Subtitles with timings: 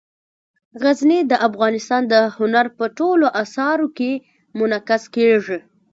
[0.81, 4.11] غزني د افغانستان د هنر په ټولو اثارو کې
[4.57, 5.57] منعکس کېږي.